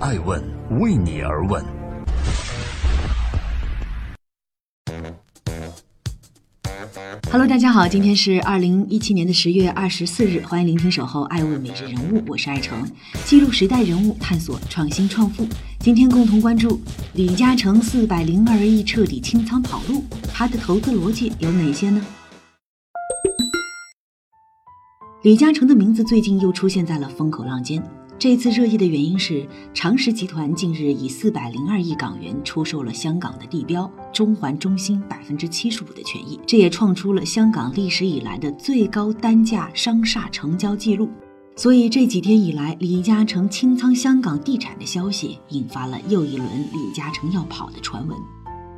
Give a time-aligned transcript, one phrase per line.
[0.00, 0.40] 爱问
[0.78, 1.64] 为你而问。
[7.32, 12.88] Hello，大家好，今天是二零一七年的十月二十四日，欢迎聆听守候爱问每日人物，我是爱成，
[13.24, 15.44] 记录时代人物，探索创新创富。
[15.80, 16.80] 今天共同关注
[17.14, 22.00] 李嘉诚四百零二亿彻底清仓跑路，他的投资逻辑有哪些呢？
[25.22, 27.82] 李嘉诚的名字最近又出现在了风口浪尖。
[28.18, 41.08] 这次热议的原因是，长实集团近日以四百零二亿港元出售了香港的地标中环中心百分之七十五的权益，这也创出了香港历史以来的最高单价商厦成交记录。
[41.54, 48.18] 所以这几天以来，李嘉诚清仓香港地产的消息，引发了又一轮李嘉诚要跑的传闻。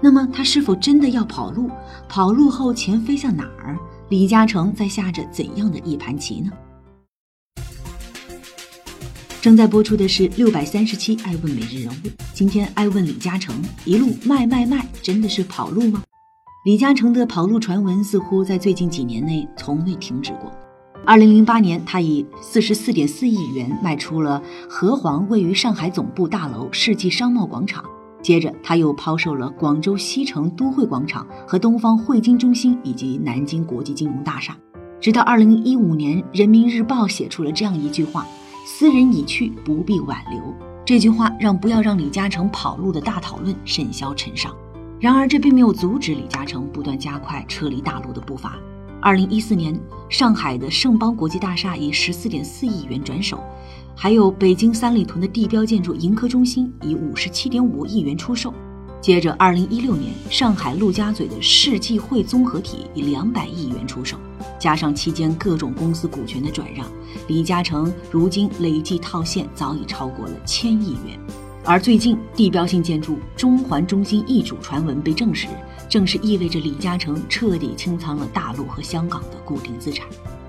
[0.00, 1.68] 那么他是否真的要跑路？
[2.08, 3.76] 跑路后钱飞向哪儿？
[4.10, 6.52] 李嘉诚在下着怎样的一盘棋呢？
[9.44, 12.08] 正在播出的是六百三十七《爱问每日人物》。
[12.32, 16.02] 今天爱问李嘉诚一路卖卖卖，真的是跑路吗？
[16.64, 20.50] 李嘉诚的跑路传闻似乎在最近几年内从未停止过。
[21.04, 27.84] 二零零八年，他以四十四点四亿元卖出了和黄位于上海总部大楼世纪商贸广场，
[28.22, 34.56] 接着他又抛售了广州西城都会广场和东方汇金中心以及南京国际金融大厦，
[35.02, 38.26] 直到二零一五年，《人民日报》写出了这样一句话。
[38.66, 40.40] 斯人已去，不必挽留。
[40.86, 44.56] 这句话让不要让李嘉诚跑路的大讨论甚嚣尘上。
[44.98, 48.56] 然而，这并没有阻止李嘉诚不断加快撤离大陆的步伐。
[49.02, 53.38] 二零一四年，上海的盛邦国际大厦以十四点四亿元转手，
[53.94, 58.54] 还有北京三里屯的地标建筑盈科中心以五十七点五亿元出售。
[58.98, 64.16] 接着，二零一六年，上海陆家嘴的世纪汇综合体以两百亿元出售。
[64.64, 66.90] 加上期间各种公司股权的转让，
[67.28, 71.20] 李嘉诚如今累计套现早已超过了千亿元。
[71.62, 75.48] 而最近地标性建筑中环中心易主传闻被证实，
[75.86, 80.06] 正是意味着李嘉诚彻底清仓了大陆和香港的固定资产。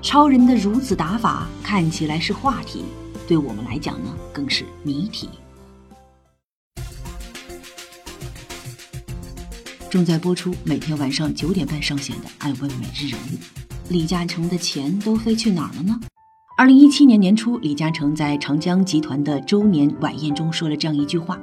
[0.00, 2.86] 超人的如此打法看起来是话题，
[3.26, 5.28] 对我们来讲呢，更是谜题。
[9.90, 13.36] 正在播出，每天晚上九点半上线的《爱问每日人物》。
[13.90, 15.98] 李嘉诚的钱都飞去哪儿了呢？
[16.58, 21.38] 二零一七年年初，李嘉诚在长江集团的周年晚宴中说了这样一句话：“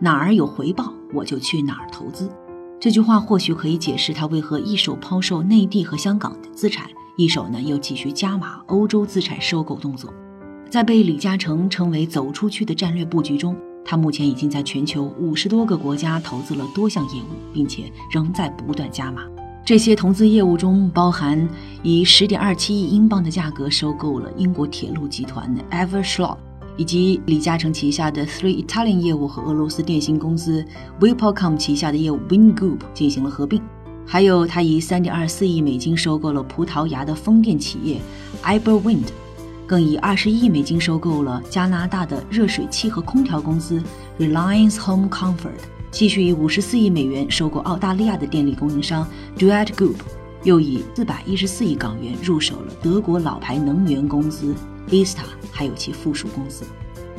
[0.00, 2.32] 哪儿有回报，我就去哪儿投资。”
[2.80, 6.88] 这句话或许可以解释他为何一手抛售内地和香港的资产，
[7.18, 10.10] 一手呢又继续加码欧洲资产收购动作。
[10.70, 13.54] 在被李嘉诚称为“走出去”的战略布局中，
[13.84, 19.24] 他目前已经在全球五十多个国家投资了多项业务，并且仍在不断加码。
[19.64, 21.48] 这些投资业务中包含
[21.84, 26.36] 以十点二七亿英镑的价格收购了英国铁路集团的 Evershlot，
[26.76, 30.64] 以及李嘉诚旗下的 Three Italian 业务和俄罗斯电信公司
[30.98, 33.62] Vipolcom 旗下的业务 Win Group 进行了合并，
[34.04, 38.00] 还有他以三点二四亿美金收购了葡萄牙的风电企业
[38.42, 39.10] Iberwind，
[39.64, 43.80] 更以二十亿美金收购了加拿大的热水器和空调公司
[44.18, 45.60] Reliance Home Comfort。
[45.92, 49.06] 继续以五十四亿美元收购澳大利亚的电力供应商
[49.38, 49.96] Duet Group，
[50.42, 54.54] 又以四百一十四亿港元入手了德国老牌能源公司
[54.88, 55.20] Ista，
[55.50, 56.64] 还有其附属公司。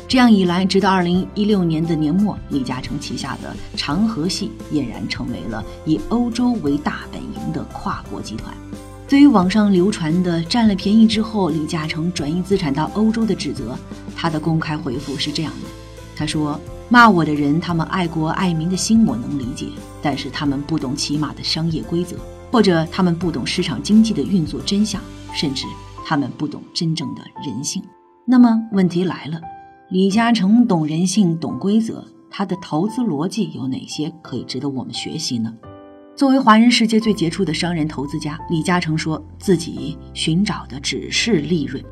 [0.07, 8.51] 这样一来，直到二零一六年的年末，李嘉诚旗下的长河系俨然成为了以欧洲为大本营的跨国集团。
[9.07, 13.77] 对于网上流传的占了便宜之后李嘉诚转移资产到欧洲的指责，
[14.15, 15.69] 他的公开回复是这样的：
[16.15, 16.59] 他说。
[16.89, 19.67] 骂我的人，他们爱国爱民的心我能理解，
[20.01, 22.17] 但是他们不懂起码的商业规则，
[22.51, 25.01] 或者他们不懂市场经济的运作真相，
[25.33, 25.65] 甚至
[26.05, 27.81] 他们不懂真正的人性。
[28.25, 29.41] 那么问题来了，
[29.89, 35.51] 李嘉诚懂人性、懂规则，他的投资逻辑有哪些可以值得我们学习呢？
[36.15, 41.83] 作为华人世界最杰出的商人投资家，李嘉诚说自己寻找的只是利润，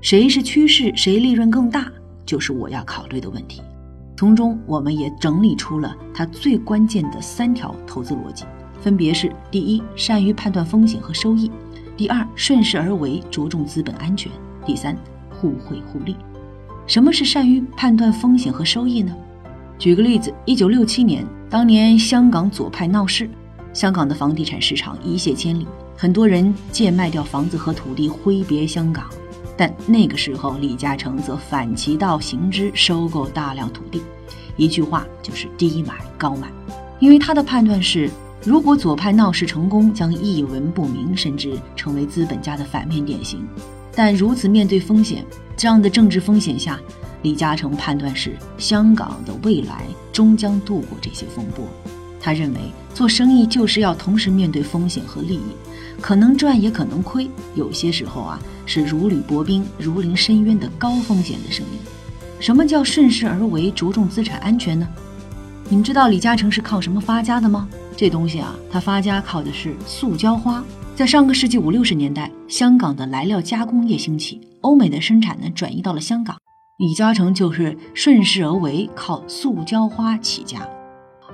[0.00, 1.90] 谁是趋势，谁利润更大，
[2.24, 3.60] 就是我要考虑的问题。
[4.16, 8.44] 从中，我们也整理出了他最关键的三条投资逻辑，
[8.80, 11.50] 分别是：第一，善于判断风险和收益；
[11.96, 14.30] 第二，顺势而为，着重资本安全；
[14.64, 14.96] 第三，
[15.30, 16.16] 互惠互利。
[16.86, 19.12] 什么是善于判断风险和收益呢？
[19.78, 23.28] 举个例子，一九六七年，当年香港左派闹事，
[23.72, 29.06] 香港的房地产市场一泻千里，很多人贱卖掉房子和土地，挥别香港。
[29.56, 34.02] 但那个时候，李嘉诚则反其道行之，收购大量土地。
[34.56, 36.48] 一句话就是低买高卖，
[37.00, 38.10] 因为他的判断是，
[38.44, 43.46] 如果左派闹事成功，将一文不名，甚至成为资本家的反面典型。
[43.96, 45.24] 但如此面对风险，
[45.56, 46.80] 这样的政治风险下，
[47.22, 51.64] 李嘉诚判断是香港的未来终将度过这些风波。
[52.20, 52.60] 他认为
[52.94, 55.42] 做生意就是要同时面对风险和利益，
[56.00, 61.78] 可能赚也可能亏，有些时候啊是如履薄冰、如临深渊的高风险的生意。
[62.40, 64.86] 什么叫顺势而为，着重资产安全呢？
[65.68, 67.68] 你们知道李嘉诚是靠什么发家的吗？
[67.96, 70.62] 这东西啊，他发家靠的是塑胶花。
[70.94, 76.36] 在上个世纪五六十年代，香港的来料加工业兴起，欧美的生产呢转移到了香港，
[76.78, 80.68] 李嘉诚就是顺势而为，靠塑胶花起家。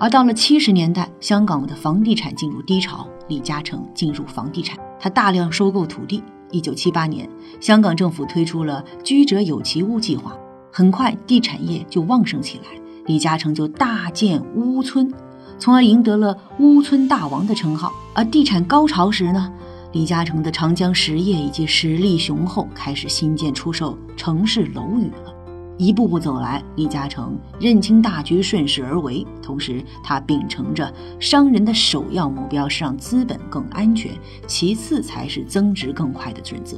[0.00, 6.22] 而到了七十年代，香港的房地产进入低潮，李嘉诚进入房地产，他大量收购土地。
[6.50, 7.28] 一九七八年，
[7.60, 10.34] 香港政府推出了居者有其屋计划，
[10.72, 12.64] 很快地产业就旺盛起来。
[13.04, 15.12] 李嘉诚就大建屋村，
[15.58, 17.92] 从而赢得了“屋村大王”的称号。
[18.14, 19.52] 而地产高潮时呢，
[19.92, 25.34] 李嘉诚的长江实业以及实力雄厚，开始新建出售城市楼宇了。
[25.78, 29.26] 一步步走来，李嘉诚认清大局，顺势而为。
[29.42, 34.12] 同时，他秉承着商人的首要目标是让资本更安全，
[34.46, 36.76] 其次才是增值更快的准则。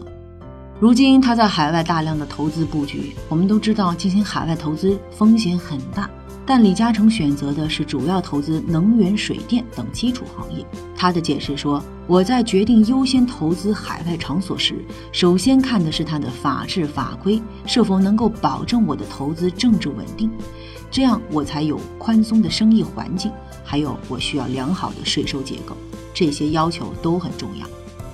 [0.81, 6.09] 如今他在海外大量的投资布局，我们都知道进行海外投资风险很大。
[6.45, 10.67] 但李嘉诚选择的是主要投资能源、水电等基础行业。
[10.97, 11.81] 他的解释说
[12.13, 20.31] ：“我在决定优先投资海外场所时，首先看的是它的法治法规是否能够保证我的投资政治稳定，
[20.91, 23.33] 这样我才有宽松的生意环境。
[23.65, 25.75] 还有，我需要良好的税收结构，
[26.13, 27.67] 这些要求都很重要。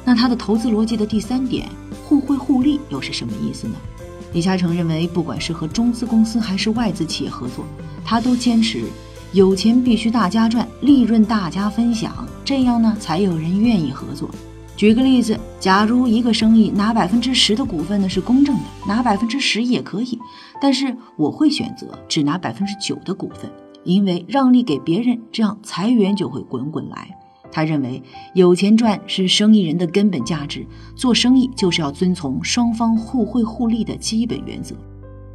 [0.05, 1.69] 那他的投资逻辑的第三点，
[2.05, 3.75] 互惠互利又是什么意思呢？”
[4.33, 7.65] 李嘉诚认为，不管是和中资公司还是外资企业合作，
[8.05, 8.85] 他都坚持
[9.33, 14.31] 有钱必须大家赚，利润大家分享，这样呢才有人愿意合作。
[14.75, 20.19] 举个例子，假如一个生意拿百分之十的股份呢是公正的，拿百分之十也可以，
[20.63, 23.51] 但是我会选择只拿百分之九的股份，
[23.85, 27.15] 因为让利给别人，这样财源就会滚滚来。
[27.51, 28.03] 他认为
[28.35, 34.75] 有钱赚是生意人的根本价值，做生意就是要遵从双方互惠互利的基本原则。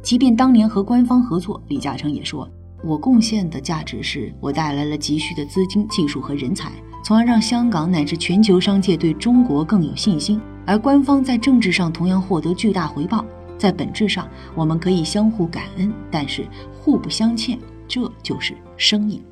[0.02, 2.48] 即便当年和官方合作，李嘉诚也说。
[2.84, 6.70] 我贡献的价值是我带来了急需的资金、技术和人才，
[7.02, 10.38] 从而让香港乃至全球商界对中国更有信心。
[10.66, 13.24] 而官方在政治上同样获得巨大回报，
[13.56, 16.46] 在本质上我们可以相互感恩，但是
[16.78, 17.58] 互不相欠，
[17.88, 19.22] 这就是生意。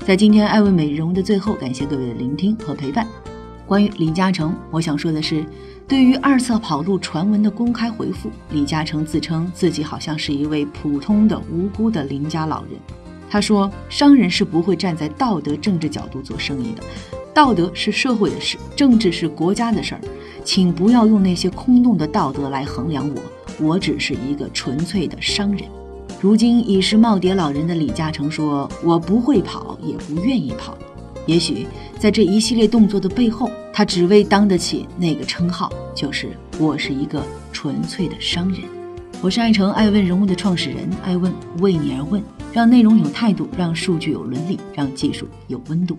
[0.00, 3.08] 在今天爱问美容的最后，感谢各位的聆听和陪伴。
[3.66, 5.44] 关于李嘉诚，我想说的是。
[5.86, 12.70] 对于二次跑路传闻的公开回复，李嘉诚自称自己好像是一位普通的无辜的邻家老人。
[13.28, 16.82] 他说：“商人是不会站在道德政治角度做生意的，
[17.34, 20.00] 道德是社会的事，政治是国家的事儿，
[20.42, 23.20] 请不要用那些空洞的道德来衡量我，
[23.60, 25.64] 我只是一个纯粹的商人。”
[26.18, 30.78] 如今已是耄耋老人的李嘉诚说：“我不会跑，也不愿意跑。”
[31.26, 31.66] 也许
[31.98, 36.28] 在这一系列动作的背后，他只为当得起那个称号，就是
[36.58, 38.60] 我是一个纯粹的商人。
[39.22, 42.22] 我是爱成爱问人物的创始人，爱问为你而问，
[42.52, 45.98] 让内容有态度，让数据有伦理，让技术有温度。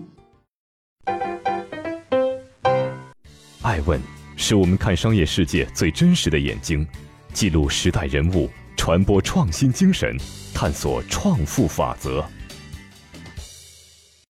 [3.62, 4.00] 爱问
[4.36, 6.86] 是我们看商业世界最真实的眼睛，
[7.32, 10.16] 记录时代人物，传播创新精神，
[10.54, 12.24] 探索创富法则。